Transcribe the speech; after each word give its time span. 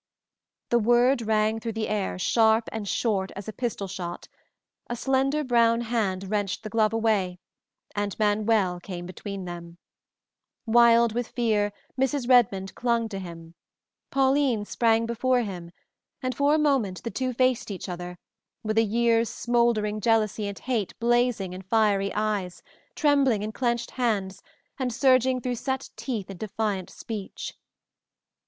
The 0.69 0.79
word 0.79 1.21
rang 1.21 1.59
through 1.59 1.73
the 1.73 1.87
air 1.87 2.17
sharp 2.17 2.67
and 2.71 2.87
short 2.87 3.31
as 3.35 3.47
a 3.47 3.53
pistol 3.53 3.87
shot, 3.87 4.27
a 4.89 4.95
slender 4.95 5.43
brown 5.43 5.81
hand 5.81 6.27
wrenched 6.31 6.63
the 6.63 6.71
glove 6.71 6.91
away, 6.91 7.37
and 7.95 8.17
Manuel 8.17 8.79
came 8.79 9.05
between 9.05 9.45
them. 9.45 9.77
Wild 10.65 11.13
with 11.13 11.27
fear, 11.27 11.71
Mrs. 11.99 12.27
Redmond 12.27 12.73
clung 12.73 13.09
to 13.09 13.19
him. 13.19 13.53
Pauline 14.09 14.65
sprang 14.65 15.05
before 15.05 15.41
him, 15.43 15.71
and 16.23 16.35
for 16.35 16.55
a 16.55 16.57
moment 16.57 17.03
the 17.03 17.11
two 17.11 17.31
faced 17.31 17.69
each 17.69 17.87
other, 17.87 18.17
with 18.63 18.79
a 18.79 18.83
year's 18.83 19.29
smoldering 19.29 20.01
jealousy 20.01 20.47
and 20.47 20.57
hate 20.57 20.97
blazing 20.97 21.53
in 21.53 21.61
fiery 21.61 22.11
eyes, 22.15 22.63
trembling 22.95 23.43
in 23.43 23.51
clenched 23.51 23.91
hands, 23.91 24.41
and 24.79 24.91
surging 24.91 25.39
through 25.39 25.53
set 25.57 25.91
teeth 25.95 26.27
in 26.31 26.37
defiant 26.37 26.89
speech. 26.89 27.53